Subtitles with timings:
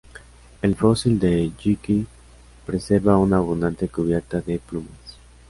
[0.63, 2.07] El fósil de "Yi qi"
[2.65, 5.19] preserva una abundante cubierta de plumas.